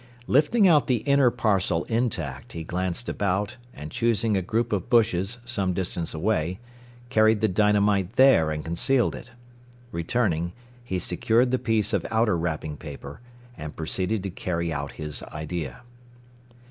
[0.25, 5.37] Lifting out the inner parcel intact, he glanced about, and choosing a group of bushes
[5.45, 6.59] some distance away,
[7.09, 9.31] carried the dynamite there and concealed it.
[9.91, 10.53] Returning,
[10.83, 13.21] he secured the piece of outer wrapping paper,
[13.55, 15.83] and proceeded to carry out his idea.